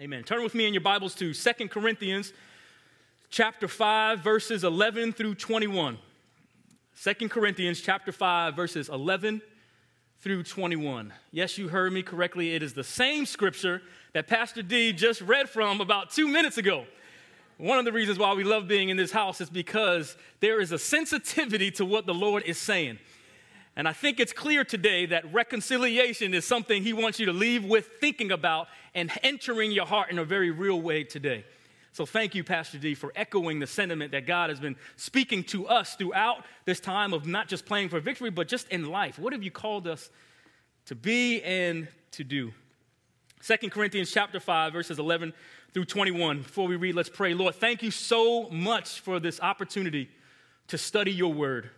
[0.00, 0.24] Amen.
[0.24, 2.32] Turn with me in your Bibles to Second Corinthians
[3.30, 5.98] chapter 5 verses 11 through 21.
[7.00, 9.40] 2 Corinthians chapter 5 verses 11
[10.18, 11.12] through 21.
[11.30, 12.56] Yes, you heard me correctly.
[12.56, 13.82] It is the same scripture
[14.14, 16.86] that Pastor D just read from about 2 minutes ago.
[17.58, 20.72] One of the reasons why we love being in this house is because there is
[20.72, 22.98] a sensitivity to what the Lord is saying.
[23.76, 27.64] And I think it's clear today that reconciliation is something He wants you to leave
[27.64, 31.44] with thinking about and entering your heart in a very real way today.
[31.92, 35.68] So thank you, Pastor D, for echoing the sentiment that God has been speaking to
[35.68, 39.18] us throughout this time of not just playing for victory, but just in life.
[39.18, 40.10] What have you called us
[40.86, 42.52] to be and to do?
[43.46, 45.32] 2 Corinthians chapter 5, verses 11
[45.72, 46.42] through 21.
[46.42, 47.34] Before we read, let's pray.
[47.34, 50.08] Lord, thank you so much for this opportunity
[50.68, 51.70] to study your word.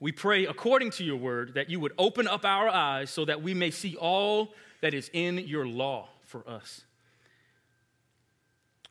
[0.00, 3.42] We pray, according to your word, that you would open up our eyes so that
[3.42, 6.82] we may see all that is in your law for us.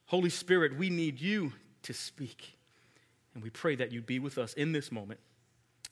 [0.05, 2.57] Holy Spirit, we need you to speak.
[3.33, 5.19] And we pray that you be with us in this moment.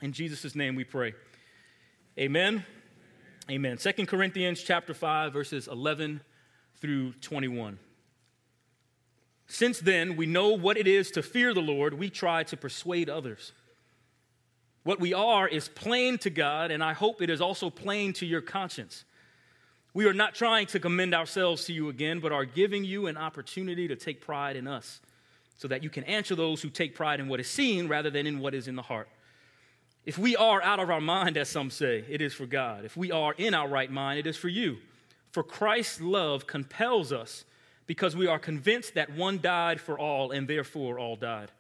[0.02, 1.14] In Jesus' name we pray.
[2.20, 2.64] Amen.
[3.50, 3.78] Amen.
[3.78, 6.22] Second Corinthians chapter 5, verses 11
[6.80, 7.80] through 21.
[9.48, 13.10] Since then, we know what it is to fear the Lord, we try to persuade
[13.10, 13.54] others.
[14.88, 18.26] What we are is plain to God, and I hope it is also plain to
[18.26, 19.04] your conscience.
[19.94, 23.18] We are not trying to commend ourselves to you again, but are giving you an
[23.18, 25.02] opportunity to take pride in us
[25.58, 28.26] so that you can answer those who take pride in what is seen rather than
[28.26, 29.10] in what is in the heart.
[30.06, 32.86] If we are out of our mind, as some say, it is for God.
[32.86, 34.78] If we are in our right mind, it is for you.
[35.34, 37.44] For Christ's love compels us
[37.88, 41.52] because we are convinced that one died for all and therefore all died.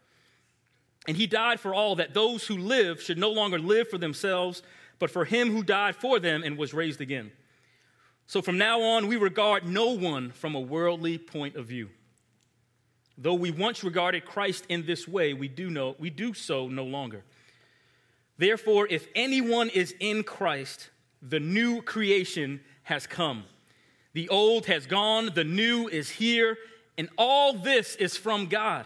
[1.07, 4.61] And he died for all that those who live should no longer live for themselves,
[4.99, 7.31] but for him who died for them and was raised again.
[8.27, 11.89] So from now on, we regard no one from a worldly point of view.
[13.17, 16.83] Though we once regarded Christ in this way, we do, know, we do so no
[16.83, 17.23] longer.
[18.37, 20.89] Therefore, if anyone is in Christ,
[21.21, 23.45] the new creation has come.
[24.13, 26.57] The old has gone, the new is here,
[26.97, 28.85] and all this is from God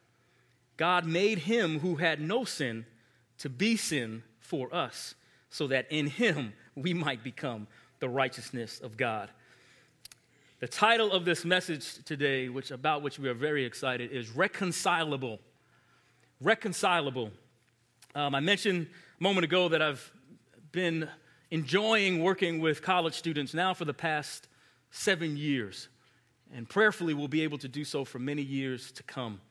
[0.77, 2.85] God made him who had no sin
[3.39, 5.15] to be sin for us,
[5.49, 7.67] so that in him we might become
[7.99, 9.29] the righteousness of God.
[10.59, 15.39] The title of this message today, which about which we are very excited, is reconcilable.
[16.39, 17.31] Reconcilable.
[18.13, 18.87] Um, I mentioned
[19.19, 20.11] a moment ago that I've
[20.71, 21.09] been
[21.49, 24.47] enjoying working with college students now for the past
[24.91, 25.87] seven years,
[26.53, 29.41] and prayerfully we'll be able to do so for many years to come.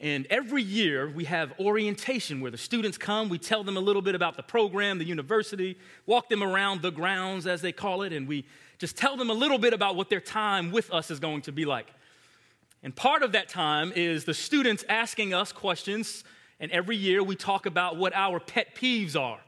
[0.00, 4.02] And every year we have orientation where the students come, we tell them a little
[4.02, 5.76] bit about the program, the university,
[6.06, 8.46] walk them around the grounds, as they call it, and we
[8.78, 11.52] just tell them a little bit about what their time with us is going to
[11.52, 11.88] be like.
[12.84, 16.22] And part of that time is the students asking us questions,
[16.60, 19.40] and every year we talk about what our pet peeves are.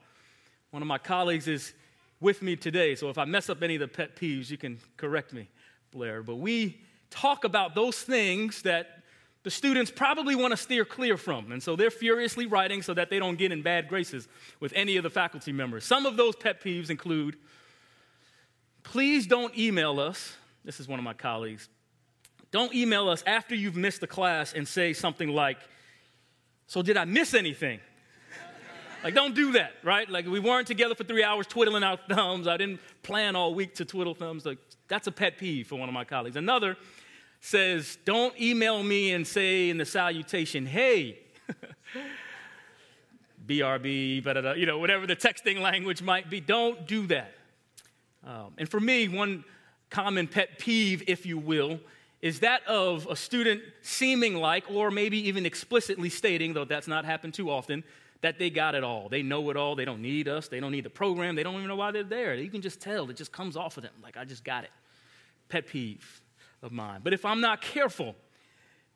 [0.73, 1.75] One of my colleagues is
[2.19, 4.81] with me today, so if I mess up any of the pet peeves, you can
[4.97, 5.49] correct me,
[5.93, 6.25] Blair.
[6.25, 9.00] But we talk about those things that
[9.43, 11.53] the students probably want to steer clear from.
[11.53, 14.29] And so they're furiously writing so that they don't get in bad graces
[14.61, 15.85] with any of the faculty members.
[15.85, 17.37] Some of those pet peeves include
[18.83, 20.37] please don't email us.
[20.65, 21.69] This is one of my colleagues.
[22.51, 25.59] Don't email us after you've missed the class and say something like,
[26.67, 27.81] So did I miss anything?
[29.05, 30.09] like, don't do that, right?
[30.09, 32.47] Like, we weren't together for three hours twiddling our thumbs.
[32.47, 34.45] I didn't plan all week to twiddle thumbs.
[34.45, 34.59] Like,
[34.89, 36.37] that's a pet peeve for one of my colleagues.
[36.37, 36.77] Another
[37.41, 41.19] says, Don't email me and say in the salutation, hey,
[43.47, 46.41] BRB, you know, whatever the texting language might be.
[46.41, 47.33] Don't do that.
[48.25, 49.45] Um, and for me, one
[49.89, 51.81] common pet peeve, if you will,
[52.23, 57.05] is that of a student seeming like, or maybe even explicitly stating, though that's not
[57.05, 57.83] happened too often,
[58.21, 59.09] that they got it all.
[59.09, 59.75] They know it all.
[59.75, 60.47] They don't need us.
[60.49, 61.35] They don't need the program.
[61.35, 62.35] They don't even know why they're there.
[62.35, 63.09] You can just tell.
[63.09, 63.95] It just comes off of them.
[64.03, 64.71] Like, I just got it.
[65.49, 66.21] Pet peeve
[66.63, 67.01] of mine.
[67.03, 68.15] But if I'm not careful,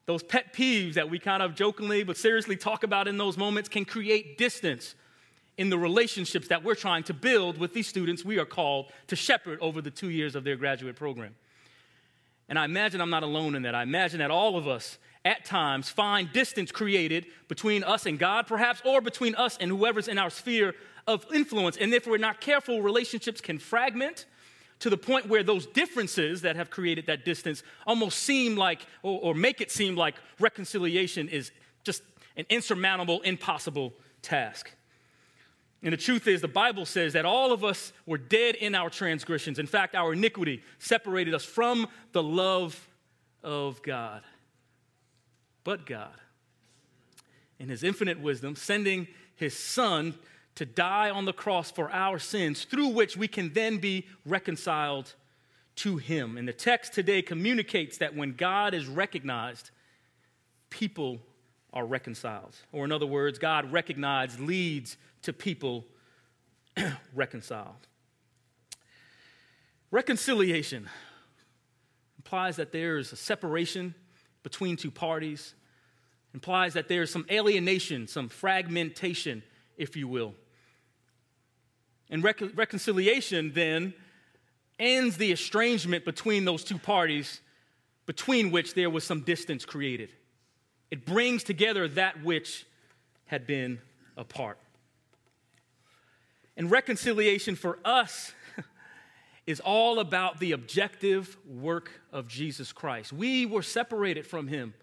[0.07, 3.69] those pet peeves that we kind of jokingly but seriously talk about in those moments
[3.69, 4.95] can create distance
[5.57, 9.17] in the relationships that we're trying to build with these students we are called to
[9.17, 11.35] shepherd over the two years of their graduate program.
[12.49, 13.75] And I imagine I'm not alone in that.
[13.75, 18.47] I imagine that all of us at times find distance created between us and God,
[18.47, 20.75] perhaps, or between us and whoever's in our sphere
[21.07, 21.79] of influence.
[21.79, 24.27] And if we're not careful, relationships can fragment
[24.85, 29.19] to the point where those differences that have created that distance almost seem like, or,
[29.23, 31.53] or make it seem like reconciliation is
[31.85, 32.03] just
[32.37, 34.71] an insurmountable, impossible task.
[35.83, 38.91] And the truth is, the Bible says that all of us were dead in our
[38.91, 39.59] transgressions.
[39.59, 42.87] In fact, our iniquity separated us from the love
[43.43, 44.21] of God.
[45.65, 46.13] But God,
[47.59, 50.13] in His infinite wisdom, sending His Son
[50.57, 55.15] to die on the cross for our sins, through which we can then be reconciled
[55.77, 56.39] to Him.
[56.39, 59.71] And the text today communicates that when God is recognized,
[60.71, 61.21] people
[61.73, 62.55] are reconciled.
[62.73, 65.85] Or, in other words, God recognized leads to people
[67.15, 67.89] reconciled.
[69.91, 70.89] Reconciliation
[72.19, 73.95] implies that there's a separation
[74.43, 75.55] between two parties,
[76.33, 79.43] implies that there's some alienation, some fragmentation,
[79.77, 80.35] if you will.
[82.11, 83.95] And rec- reconciliation then
[84.79, 87.41] ends the estrangement between those two parties,
[88.07, 90.11] between which there was some distance created.
[90.91, 92.67] It brings together that which
[93.27, 93.81] had been
[94.17, 94.59] apart.
[96.57, 98.33] And reconciliation for us
[99.47, 103.13] is all about the objective work of Jesus Christ.
[103.13, 104.75] We were separated from him.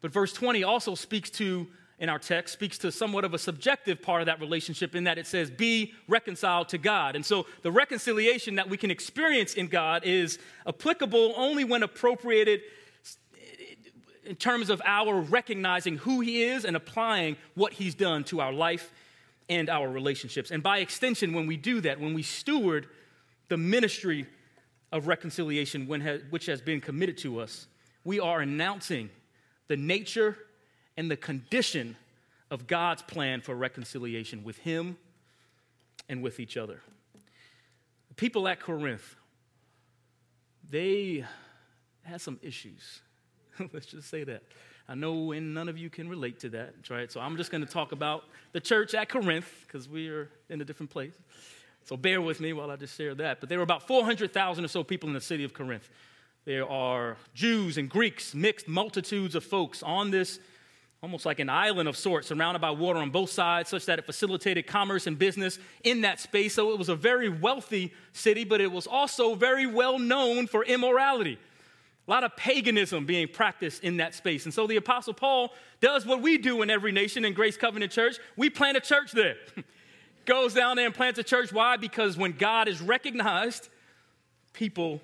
[0.00, 1.68] But verse 20 also speaks to,
[2.02, 5.18] in our text, speaks to somewhat of a subjective part of that relationship in that
[5.18, 7.14] it says, be reconciled to God.
[7.14, 12.62] And so the reconciliation that we can experience in God is applicable only when appropriated
[14.24, 18.52] in terms of our recognizing who He is and applying what He's done to our
[18.52, 18.92] life
[19.48, 20.50] and our relationships.
[20.50, 22.88] And by extension, when we do that, when we steward
[23.48, 24.26] the ministry
[24.90, 25.86] of reconciliation,
[26.30, 27.68] which has been committed to us,
[28.02, 29.08] we are announcing
[29.68, 30.36] the nature
[31.02, 31.96] and the condition
[32.48, 34.96] of God's plan for reconciliation with Him
[36.08, 36.80] and with each other.
[38.08, 39.16] The people at Corinth,
[40.70, 41.24] they
[42.04, 43.00] had some issues.
[43.72, 44.44] Let's just say that.
[44.88, 47.10] I know and none of you can relate to that, right?
[47.10, 48.22] So I'm just going to talk about
[48.52, 51.14] the church at Corinth because we are in a different place.
[51.84, 53.40] So bear with me while I just share that.
[53.40, 55.90] But there were about 400,000 or so people in the city of Corinth.
[56.44, 60.38] There are Jews and Greeks, mixed multitudes of folks on this
[61.02, 64.06] almost like an island of sorts, surrounded by water on both sides, such that it
[64.06, 66.54] facilitated commerce and business in that space.
[66.54, 70.64] So it was a very wealthy city, but it was also very well known for
[70.64, 71.38] immorality.
[72.06, 74.44] A lot of paganism being practiced in that space.
[74.44, 77.90] And so the Apostle Paul does what we do in every nation in Grace Covenant
[77.90, 78.18] Church.
[78.36, 79.36] We plant a church there.
[80.24, 81.52] Goes down there and plants a church.
[81.52, 81.76] Why?
[81.76, 83.68] Because when God is recognized,
[84.52, 85.00] people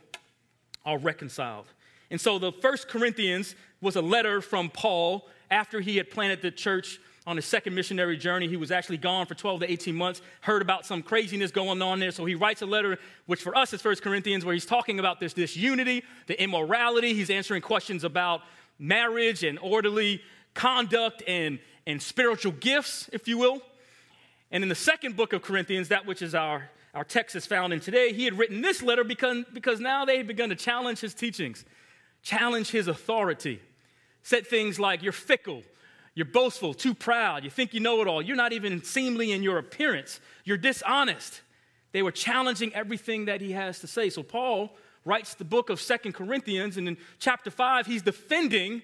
[0.86, 1.66] are reconciled.
[2.08, 6.50] And so the first Corinthians was a letter from Paul after he had planted the
[6.50, 6.98] church
[7.28, 8.48] on his second missionary journey.
[8.48, 12.00] He was actually gone for 12 to 18 months, heard about some craziness going on
[12.00, 12.10] there.
[12.10, 15.20] So he writes a letter, which for us is First Corinthians, where he's talking about
[15.20, 17.12] this disunity, the immorality.
[17.12, 18.40] He's answering questions about
[18.78, 20.22] marriage and orderly
[20.54, 23.60] conduct and, and spiritual gifts, if you will.
[24.50, 27.74] And in the second book of Corinthians, that which is our, our text is found
[27.74, 31.00] in today, he had written this letter because, because now they had begun to challenge
[31.00, 31.66] his teachings,
[32.22, 33.60] challenge his authority.
[34.22, 35.62] Said things like, You're fickle,
[36.14, 37.44] you're boastful, too proud.
[37.44, 38.20] You think you know it all.
[38.20, 40.20] You're not even seemly in your appearance.
[40.44, 41.42] You're dishonest.
[41.92, 44.10] They were challenging everything that he has to say.
[44.10, 48.82] So Paul writes the book of Second Corinthians, and in chapter 5, he's defending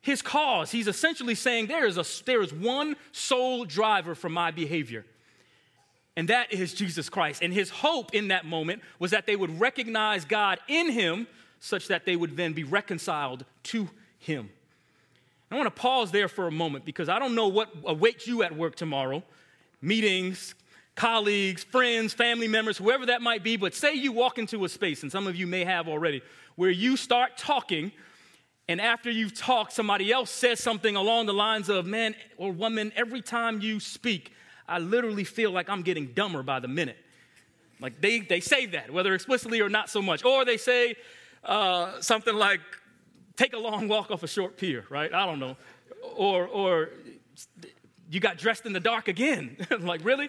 [0.00, 0.70] his cause.
[0.70, 5.04] He's essentially saying there is, a, there is one sole driver for my behavior,
[6.16, 7.42] and that is Jesus Christ.
[7.42, 11.26] And his hope in that moment was that they would recognize God in him
[11.60, 14.50] such that they would then be reconciled to him.
[15.50, 18.42] I want to pause there for a moment because I don't know what awaits you
[18.42, 19.22] at work tomorrow
[19.82, 20.54] meetings,
[20.96, 23.56] colleagues, friends, family members, whoever that might be.
[23.56, 26.22] But say you walk into a space, and some of you may have already,
[26.56, 27.92] where you start talking,
[28.68, 32.90] and after you've talked, somebody else says something along the lines of, Man or woman,
[32.96, 34.32] every time you speak,
[34.66, 36.96] I literally feel like I'm getting dumber by the minute.
[37.78, 40.24] Like they, they say that, whether explicitly or not so much.
[40.24, 40.96] Or they say
[41.44, 42.60] uh, something like,
[43.36, 45.12] take a long walk off a short pier, right?
[45.12, 45.56] I don't know.
[46.16, 46.90] Or, or
[48.10, 49.56] you got dressed in the dark again.
[49.80, 50.28] like, really?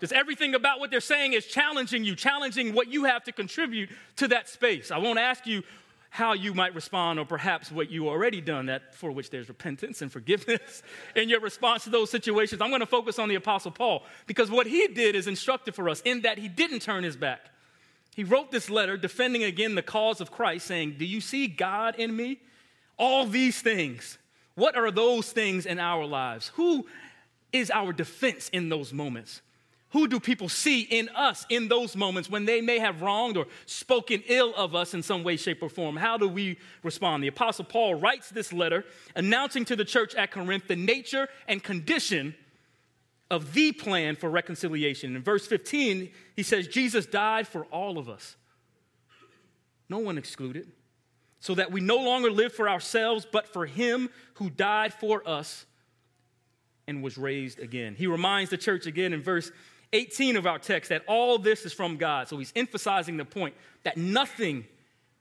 [0.00, 3.90] Just everything about what they're saying is challenging you, challenging what you have to contribute
[4.16, 4.90] to that space.
[4.90, 5.62] I won't ask you
[6.10, 10.00] how you might respond, or perhaps what you already done, that for which there's repentance
[10.00, 10.84] and forgiveness
[11.16, 12.62] in your response to those situations.
[12.62, 15.88] I'm going to focus on the Apostle Paul because what he did is instructive for
[15.88, 17.40] us in that he didn't turn his back
[18.14, 21.96] He wrote this letter defending again the cause of Christ, saying, Do you see God
[21.96, 22.40] in me?
[22.96, 24.18] All these things.
[24.54, 26.52] What are those things in our lives?
[26.54, 26.86] Who
[27.52, 29.42] is our defense in those moments?
[29.90, 33.46] Who do people see in us in those moments when they may have wronged or
[33.64, 35.96] spoken ill of us in some way, shape, or form?
[35.96, 37.22] How do we respond?
[37.22, 41.62] The Apostle Paul writes this letter announcing to the church at Corinth the nature and
[41.62, 42.34] condition
[43.30, 45.16] of the plan for reconciliation.
[45.16, 48.36] In verse 15, he says, Jesus died for all of us,
[49.88, 50.70] no one excluded,
[51.40, 55.66] so that we no longer live for ourselves, but for him who died for us
[56.86, 57.94] and was raised again.
[57.94, 59.50] He reminds the church again in verse
[59.92, 62.28] 18 of our text that all this is from God.
[62.28, 63.54] So he's emphasizing the point
[63.84, 64.64] that nothing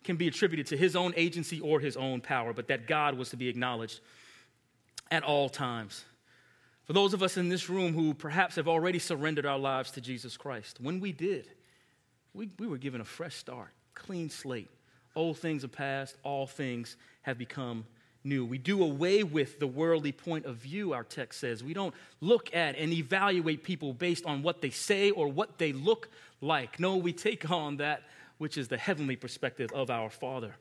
[0.03, 3.29] can be attributed to his own agency or his own power, but that God was
[3.29, 4.01] to be acknowledged
[5.11, 6.03] at all times.
[6.85, 10.01] For those of us in this room who perhaps have already surrendered our lives to
[10.01, 11.49] Jesus Christ, when we did,
[12.33, 14.69] we, we were given a fresh start, clean slate.
[15.15, 17.85] Old things are past, all things have become
[18.23, 18.45] new.
[18.45, 21.63] We do away with the worldly point of view, our text says.
[21.63, 25.71] We don't look at and evaluate people based on what they say or what they
[25.71, 26.09] look
[26.41, 26.79] like.
[26.79, 28.03] No, we take on that
[28.37, 30.55] which is the heavenly perspective of our Father.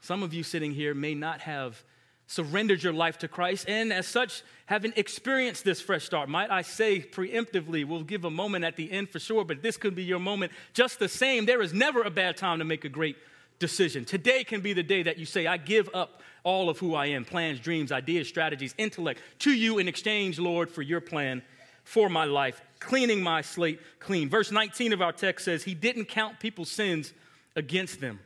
[0.00, 1.82] Some of you sitting here may not have
[2.26, 6.28] surrendered your life to Christ, and as such, haven't experienced this fresh start.
[6.28, 9.76] Might I say preemptively, we'll give a moment at the end for sure, but this
[9.76, 11.44] could be your moment just the same.
[11.44, 13.16] There is never a bad time to make a great
[13.58, 14.04] decision.
[14.04, 17.06] Today can be the day that you say, I give up all of who I
[17.06, 21.42] am plans, dreams, ideas, strategies, intellect to you in exchange, Lord, for your plan
[21.84, 24.28] for my life, cleaning my slate clean.
[24.28, 27.12] Verse 19 of our text says, He didn't count people's sins
[27.54, 28.20] against them,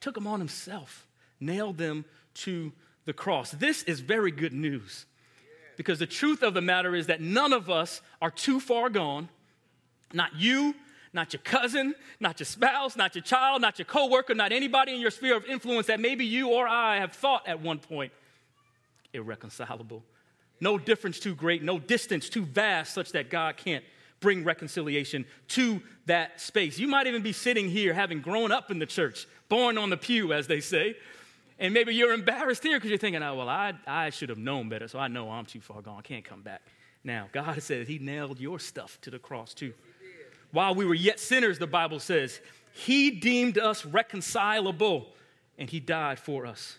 [0.00, 1.06] took them on Himself,
[1.38, 2.72] nailed them to
[3.10, 3.50] the cross.
[3.50, 5.04] This is very good news
[5.76, 9.28] because the truth of the matter is that none of us are too far gone.
[10.12, 10.76] Not you,
[11.12, 15.00] not your cousin, not your spouse, not your child, not your coworker, not anybody in
[15.00, 18.12] your sphere of influence that maybe you or I have thought at one point
[19.12, 20.04] irreconcilable.
[20.60, 23.84] No difference too great, no distance too vast, such that God can't
[24.20, 26.78] bring reconciliation to that space.
[26.78, 29.96] You might even be sitting here having grown up in the church, born on the
[29.96, 30.94] pew, as they say,
[31.60, 34.70] and maybe you're embarrassed here because you're thinking, oh, well, I, I should have known
[34.70, 35.98] better, so I know I'm too far gone.
[35.98, 36.62] I can't come back.
[37.04, 39.74] Now, God says He nailed your stuff to the cross too.
[40.52, 42.40] While we were yet sinners, the Bible says,
[42.72, 45.12] He deemed us reconcilable
[45.58, 46.78] and He died for us.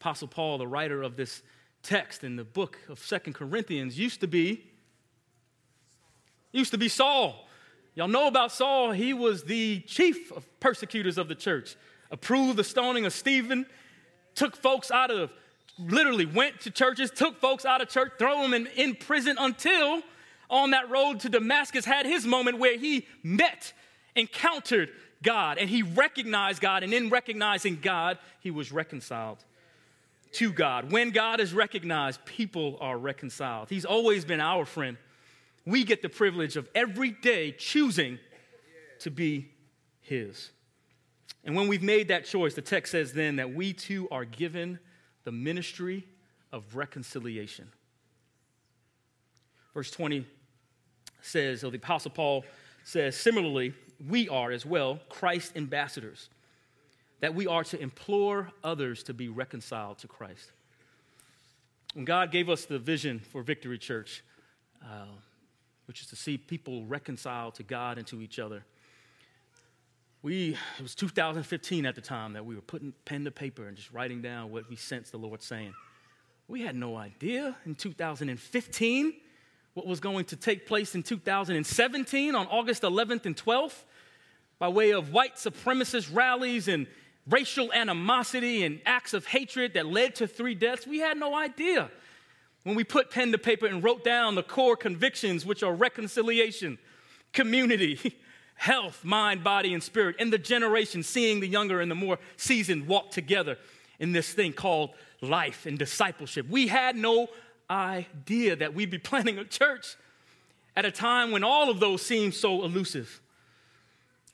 [0.00, 1.42] Apostle Paul, the writer of this
[1.82, 4.64] text in the book of Second Corinthians, used to be
[6.52, 7.48] used to be Saul.
[7.96, 8.92] Y'all know about Saul.
[8.92, 11.76] He was the chief of persecutors of the church
[12.10, 13.66] approved the stoning of Stephen,
[14.34, 15.30] took folks out of,
[15.78, 20.02] literally went to churches, took folks out of church, throw them in, in prison until
[20.48, 23.72] on that road to Damascus had his moment where he met,
[24.14, 24.90] encountered
[25.22, 29.38] God, and he recognized God, and in recognizing God, he was reconciled
[30.32, 30.92] to God.
[30.92, 33.70] When God is recognized, people are reconciled.
[33.70, 34.96] He's always been our friend.
[35.64, 38.18] We get the privilege of every day choosing
[39.00, 39.48] to be
[40.00, 40.50] his.
[41.46, 44.80] And when we've made that choice, the text says then that we too are given
[45.22, 46.04] the ministry
[46.52, 47.68] of reconciliation.
[49.72, 50.26] Verse 20
[51.22, 52.44] says, the Apostle Paul
[52.82, 53.74] says, similarly,
[54.08, 56.30] we are as well Christ ambassadors,
[57.20, 60.50] that we are to implore others to be reconciled to Christ.
[61.94, 64.24] When God gave us the vision for Victory Church,
[64.82, 65.06] uh,
[65.86, 68.64] which is to see people reconciled to God and to each other,
[70.26, 73.76] we, it was 2015 at the time that we were putting pen to paper and
[73.76, 75.72] just writing down what we sensed the Lord saying.
[76.48, 79.14] We had no idea in 2015
[79.74, 83.84] what was going to take place in 2017 on August 11th and 12th
[84.58, 86.88] by way of white supremacist rallies and
[87.30, 90.88] racial animosity and acts of hatred that led to three deaths.
[90.88, 91.88] We had no idea
[92.64, 96.78] when we put pen to paper and wrote down the core convictions, which are reconciliation,
[97.32, 98.16] community,
[98.56, 102.86] health, mind, body, and spirit, and the generation seeing the younger and the more seasoned
[102.86, 103.56] walk together
[103.98, 106.48] in this thing called life and discipleship.
[106.48, 107.28] We had no
[107.70, 109.96] idea that we'd be planning a church
[110.74, 113.20] at a time when all of those seem so elusive.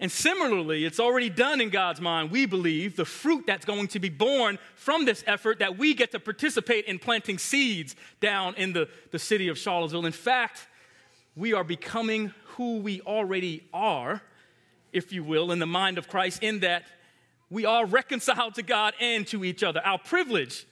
[0.00, 4.00] And similarly, it's already done in God's mind, we believe, the fruit that's going to
[4.00, 8.72] be born from this effort that we get to participate in planting seeds down in
[8.72, 10.04] the, the city of Charlottesville.
[10.04, 10.66] In fact,
[11.36, 14.22] we are becoming who we already are,
[14.92, 16.84] if you will, in the mind of Christ, in that
[17.50, 19.80] we are reconciled to God and to each other.
[19.84, 20.66] Our privilege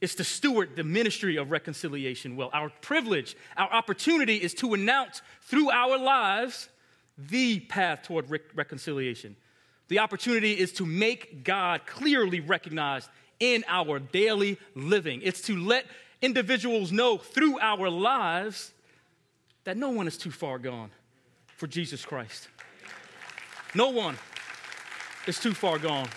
[0.00, 2.50] is to steward the ministry of reconciliation well.
[2.52, 6.68] Our privilege, our opportunity is to announce through our lives
[7.18, 9.36] the path toward re- reconciliation.
[9.88, 15.20] The opportunity is to make God clearly recognized in our daily living.
[15.22, 15.84] It's to let
[16.22, 18.72] individuals know through our lives
[19.64, 20.90] that no one is too far gone
[21.60, 22.48] for Jesus Christ.
[23.74, 24.16] No one
[25.26, 26.08] is too far gone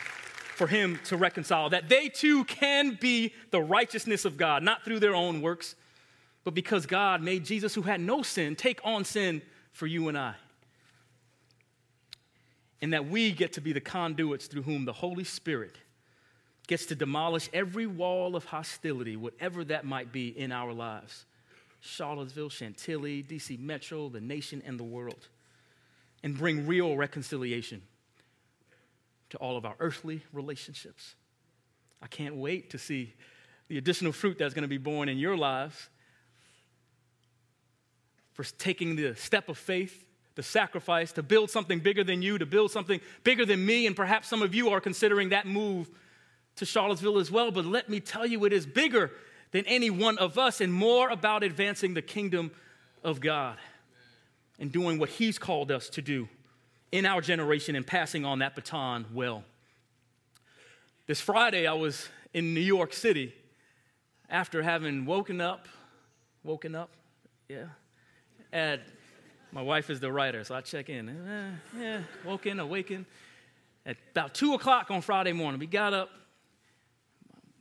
[0.56, 5.02] for him to reconcile, that they too can be the righteousness of God, not through
[5.02, 5.76] their own works,
[6.46, 9.42] but because God made Jesus, who had no sin, take on sin
[9.74, 10.36] for you and I.
[12.82, 15.76] And that we get to be the conduits through whom the Holy Spirit
[16.68, 21.26] gets to demolish every wall of hostility, whatever that might be in our lives.
[21.82, 25.28] Charlottesville, Chantilly, DC Metro, the nation, and the world.
[26.24, 27.82] And bring real reconciliation
[29.32, 31.16] to all of our earthly relationships.
[32.02, 33.14] I can't wait to see
[33.68, 35.90] the additional fruit that's going to be born in your lives
[38.32, 42.46] for taking the step of faith, the sacrifice to build something bigger than you, to
[42.46, 43.86] build something bigger than me.
[43.86, 45.90] And perhaps some of you are considering that move
[46.56, 47.52] to Charlottesville as well.
[47.52, 49.12] But let me tell you, it is bigger
[49.52, 52.52] than any one of us and more about advancing the kingdom
[53.04, 53.58] of God
[54.64, 56.30] and doing what He's called us to do
[56.94, 59.44] in our generation and passing on that baton well.
[61.06, 63.34] This Friday, I was in New York City
[64.30, 65.68] after having woken up,
[66.46, 66.92] woken up,
[67.50, 67.66] yeah,
[68.54, 68.80] at
[69.52, 71.10] my wife is the writer, so I check in.
[71.10, 73.06] Eh, yeah, woken, awakened.
[73.86, 76.10] At about 2 o'clock on Friday morning, we got up.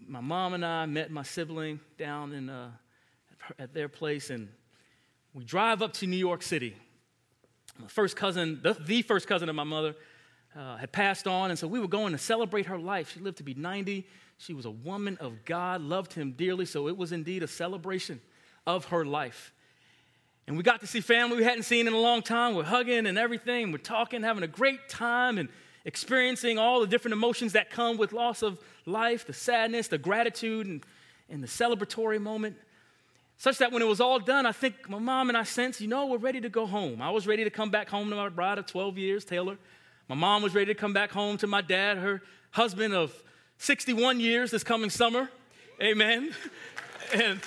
[0.07, 2.71] My mom and I met my sibling down in, uh,
[3.59, 4.49] at their place, and
[5.35, 6.77] we drive up to New York City.
[7.79, 9.95] My first cousin, the, the first cousin of my mother,
[10.57, 13.13] uh, had passed on, and so we were going to celebrate her life.
[13.13, 14.07] She lived to be 90.
[14.39, 18.21] She was a woman of God, loved him dearly, so it was indeed a celebration
[18.67, 19.53] of her life.
[20.47, 22.55] And we got to see family we hadn't seen in a long time.
[22.55, 23.73] We're hugging and everything.
[23.73, 25.49] We're talking, having a great time, and
[25.85, 30.67] experiencing all the different emotions that come with loss of life the sadness, the gratitude,
[30.67, 30.85] and,
[31.29, 32.57] and the celebratory moment.
[33.43, 35.89] Such that when it was all done, I think my mom and I sensed, you
[35.89, 37.03] know, we're ready to go home.
[37.03, 39.59] I was ready to come back home to my bride of 12 years, Taylor.
[40.09, 43.13] My mom was ready to come back home to my dad, her husband of
[43.59, 45.29] 61 years this coming summer.
[45.83, 46.33] Amen.
[47.15, 47.41] and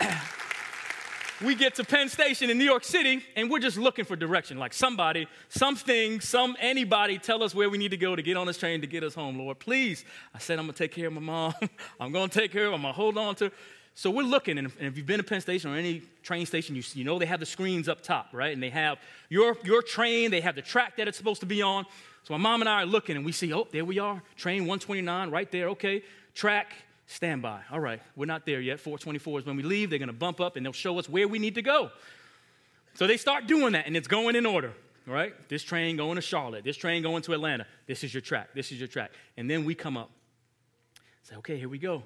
[1.44, 4.58] we get to Penn Station in New York City and we're just looking for direction.
[4.58, 8.46] Like somebody, something, some anybody tell us where we need to go to get on
[8.46, 9.58] this train to get us home, Lord.
[9.58, 10.04] Please.
[10.32, 11.54] I said, I'm gonna take care of my mom.
[11.98, 12.76] I'm gonna take care of her.
[12.76, 13.52] I'm gonna hold on to her.
[13.94, 16.82] So we're looking, and if you've been to Penn Station or any train station, you,
[16.94, 18.52] you know they have the screens up top, right?
[18.52, 18.98] And they have
[19.28, 21.84] your, your train, they have the track that it's supposed to be on.
[22.22, 24.62] So my mom and I are looking, and we see, oh, there we are, train
[24.62, 26.02] 129 right there, okay,
[26.34, 26.72] track,
[27.06, 27.62] standby.
[27.70, 28.78] All right, we're not there yet.
[28.78, 29.90] 424 is when we leave.
[29.90, 31.90] They're to bump up, and they'll show us where we need to go.
[32.94, 34.72] So they start doing that, and it's going in order,
[35.06, 35.34] right?
[35.48, 37.66] This train going to Charlotte, this train going to Atlanta.
[37.86, 39.10] This is your track, this is your track.
[39.36, 40.10] And then we come up.
[41.22, 42.04] Say, okay, here we go.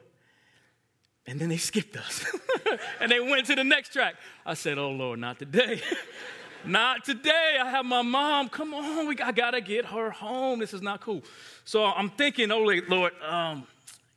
[1.27, 2.25] And then they skipped us
[3.01, 4.17] and they went to the next track.
[4.45, 5.81] I said, Oh Lord, not today.
[6.67, 7.59] not today.
[7.61, 8.49] I have my mom.
[8.51, 10.59] Come on, we, I gotta get her home.
[10.59, 11.23] This is not cool.
[11.65, 13.67] So I'm thinking, Oh Lord, um,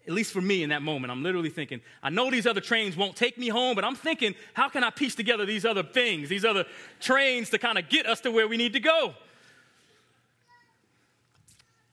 [0.07, 2.95] at least for me in that moment, I'm literally thinking, I know these other trains
[2.95, 6.29] won't take me home, but I'm thinking, how can I piece together these other things,
[6.29, 6.65] these other
[7.01, 9.13] trains to kind of get us to where we need to go?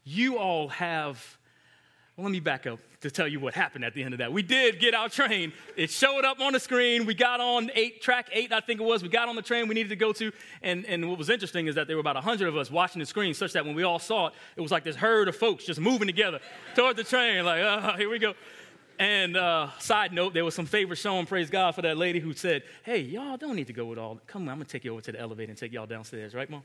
[0.05, 1.39] You all have
[2.17, 4.33] well, let me back up to tell you what happened at the end of that.
[4.33, 5.53] We did get our train.
[5.77, 7.07] It showed up on the screen.
[7.07, 9.03] We got on eight, track eight, I think it was.
[9.03, 10.31] We got on the train we needed to go to.
[10.63, 13.07] And, and what was interesting is that there were about 100 of us watching the
[13.07, 15.65] screen, such that when we all saw it, it was like this herd of folks
[15.65, 16.39] just moving together
[16.77, 18.35] toward the train, like, oh, here we go.
[18.97, 22.33] And uh, side note, there was some favor shown, praise God, for that lady who
[22.33, 24.21] said, hey, y'all don't need to go with all.
[24.29, 26.33] Come on, I'm going to take you over to the elevator and take y'all downstairs,
[26.33, 26.63] right, Mom?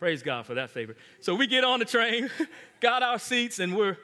[0.00, 0.96] Praise God for that favor.
[1.20, 2.28] So we get on the train,
[2.80, 3.96] got our seats, and we're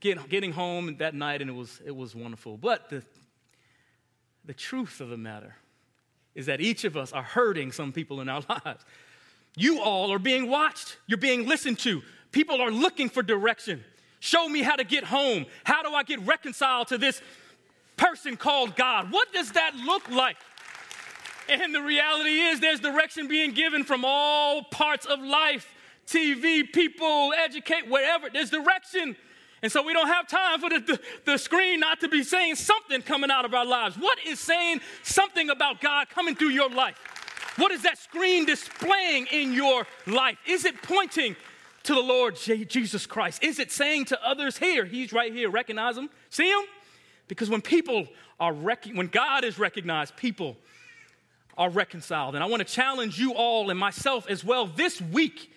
[0.00, 2.56] get, getting home that night, and it was, it was wonderful.
[2.56, 3.02] But the,
[4.44, 5.54] the truth of the matter
[6.34, 8.84] is that each of us are hurting some people in our lives.
[9.56, 12.02] You all are being watched, you're being listened to.
[12.30, 13.82] People are looking for direction.
[14.20, 15.46] Show me how to get home.
[15.64, 17.22] How do I get reconciled to this
[17.96, 19.10] person called God?
[19.10, 20.36] What does that look like?
[21.48, 25.72] And the reality is, there's direction being given from all parts of life
[26.06, 28.28] TV, people, educate, wherever.
[28.30, 29.16] There's direction.
[29.62, 32.56] And so we don't have time for the, the, the, screen not to be saying
[32.56, 33.96] something coming out of our lives.
[33.96, 36.96] What is saying something about God coming through your life?
[37.56, 40.36] What is that screen displaying in your life?
[40.46, 41.36] Is it pointing
[41.84, 43.42] to the Lord Jesus Christ?
[43.42, 46.64] Is it saying to others, here, he's right here, recognize him, see him?
[47.28, 48.06] Because when people
[48.38, 50.56] are, rec- when God is recognized, people
[51.56, 52.34] are reconciled.
[52.34, 55.52] And I want to challenge you all and myself as well this week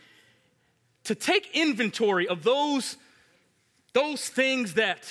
[1.03, 2.97] to take inventory of those,
[3.93, 5.01] those things that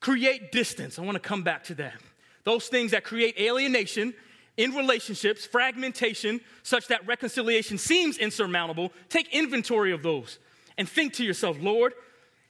[0.00, 0.98] create distance.
[0.98, 1.94] I want to come back to that.
[2.44, 4.14] Those things that create alienation
[4.56, 8.92] in relationships, fragmentation, such that reconciliation seems insurmountable.
[9.08, 10.38] Take inventory of those
[10.76, 11.94] and think to yourself, Lord,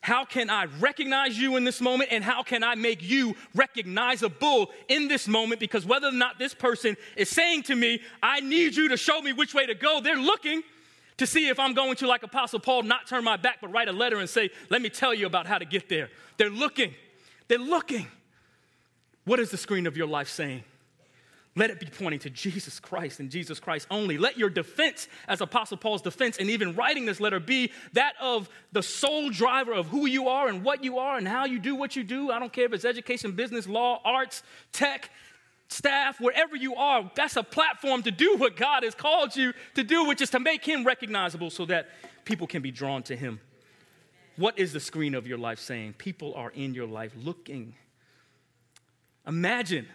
[0.00, 4.70] how can I recognize you in this moment and how can I make you recognizable
[4.88, 5.60] in this moment?
[5.60, 9.20] Because whether or not this person is saying to me, I need you to show
[9.20, 10.62] me which way to go, they're looking
[11.18, 13.88] to see if I'm going to, like Apostle Paul, not turn my back, but write
[13.88, 16.09] a letter and say, Let me tell you about how to get there.
[16.38, 16.94] They're looking.
[17.48, 18.07] They're looking.
[19.24, 20.64] What is the screen of your life saying?
[21.59, 24.16] Let it be pointing to Jesus Christ and Jesus Christ only.
[24.16, 28.48] Let your defense, as Apostle Paul's defense, and even writing this letter, be that of
[28.70, 31.74] the sole driver of who you are and what you are and how you do
[31.74, 32.31] what you do.
[32.31, 35.11] I don't care if it's education, business, law, arts, tech,
[35.68, 37.11] staff, wherever you are.
[37.14, 40.40] That's a platform to do what God has called you to do, which is to
[40.40, 41.88] make Him recognizable so that
[42.24, 43.40] people can be drawn to Him.
[44.37, 45.94] What is the screen of your life saying?
[45.94, 47.74] People are in your life looking.
[49.26, 49.87] Imagine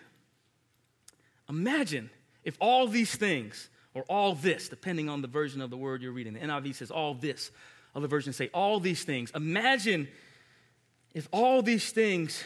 [1.50, 2.10] Imagine
[2.44, 6.12] if all these things, or all this, depending on the version of the word you're
[6.12, 7.52] reading, the NIV says all this,
[7.96, 9.32] other versions say all these things.
[9.36, 10.08] Imagine
[11.14, 12.44] if all these things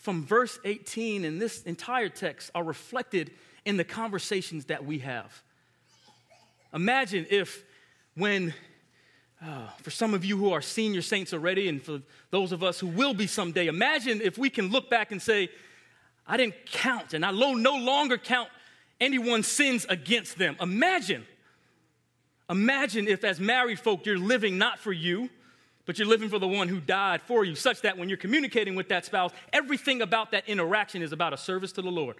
[0.00, 3.30] from verse 18 and this entire text are reflected
[3.64, 5.42] in the conversations that we have.
[6.72, 7.62] Imagine if,
[8.14, 8.54] when,
[9.44, 12.80] uh, for some of you who are senior saints already, and for those of us
[12.80, 15.50] who will be someday, imagine if we can look back and say,
[16.26, 18.48] I didn't count, and I no longer count
[19.00, 20.56] anyone's sins against them.
[20.60, 21.26] Imagine,
[22.48, 25.28] imagine if, as married folk, you're living not for you,
[25.86, 28.74] but you're living for the one who died for you, such that when you're communicating
[28.74, 32.16] with that spouse, everything about that interaction is about a service to the Lord.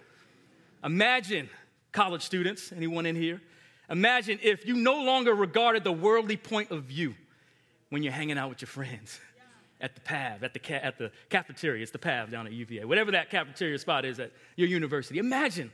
[0.83, 1.49] Imagine,
[1.91, 3.41] college students, anyone in here,
[3.89, 7.15] imagine if you no longer regarded the worldly point of view
[7.89, 9.19] when you're hanging out with your friends
[9.79, 11.81] at the PAV, at the, ca- at the cafeteria.
[11.81, 15.19] It's the PAV down at UVA, whatever that cafeteria spot is at your university.
[15.19, 15.71] Imagine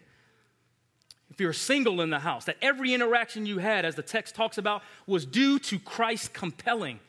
[1.30, 4.58] if you're single in the house, that every interaction you had, as the text talks
[4.58, 7.00] about, was due to Christ compelling.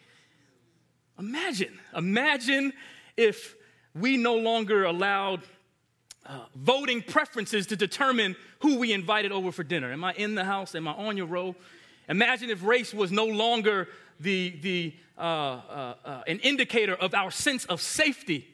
[1.18, 2.72] Imagine, imagine
[3.16, 3.56] if
[3.94, 5.42] we no longer allowed
[6.24, 9.92] uh, voting preferences to determine who we invited over for dinner.
[9.92, 10.74] Am I in the house?
[10.74, 11.56] Am I on your row?
[12.08, 13.88] Imagine if race was no longer
[14.20, 18.46] the, the, uh, uh, uh, an indicator of our sense of safety.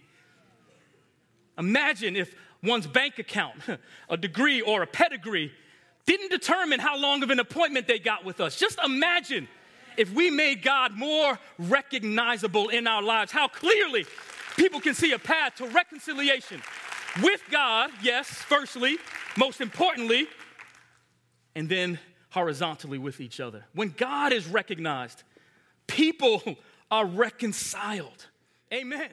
[1.59, 3.57] Imagine if one's bank account,
[4.09, 5.53] a degree, or a pedigree
[6.07, 8.57] didn't determine how long of an appointment they got with us.
[8.57, 9.49] Just imagine
[9.97, 14.07] if we made God more recognizable in our lives, how clearly
[14.57, 16.63] people can see a path to reconciliation
[17.23, 18.99] with God, yes, firstly,
[19.37, 20.27] most importantly,
[21.55, 21.99] and then
[22.31, 23.65] horizontally with each other.
[23.75, 25.23] When God is recognized,
[25.87, 26.43] people
[26.91, 28.27] are reconciled.
[28.73, 29.11] Amen.